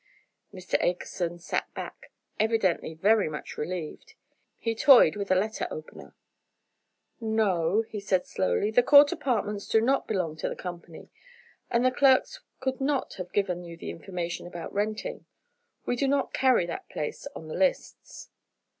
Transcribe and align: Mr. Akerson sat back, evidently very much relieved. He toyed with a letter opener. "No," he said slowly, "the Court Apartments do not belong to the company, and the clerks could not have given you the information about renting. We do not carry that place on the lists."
Mr. 0.51 0.81
Akerson 0.83 1.37
sat 1.39 1.71
back, 1.75 2.11
evidently 2.39 2.95
very 2.95 3.29
much 3.29 3.55
relieved. 3.55 4.15
He 4.57 4.73
toyed 4.73 5.15
with 5.15 5.29
a 5.29 5.35
letter 5.35 5.67
opener. 5.69 6.15
"No," 7.19 7.83
he 7.87 7.99
said 7.99 8.25
slowly, 8.25 8.71
"the 8.71 8.81
Court 8.81 9.11
Apartments 9.11 9.67
do 9.67 9.79
not 9.79 10.07
belong 10.07 10.37
to 10.37 10.49
the 10.49 10.55
company, 10.55 11.11
and 11.69 11.85
the 11.85 11.91
clerks 11.91 12.39
could 12.59 12.81
not 12.81 13.13
have 13.19 13.31
given 13.31 13.63
you 13.63 13.77
the 13.77 13.91
information 13.91 14.47
about 14.47 14.73
renting. 14.73 15.27
We 15.85 15.95
do 15.95 16.07
not 16.07 16.33
carry 16.33 16.65
that 16.65 16.89
place 16.89 17.27
on 17.35 17.47
the 17.47 17.53
lists." 17.53 18.31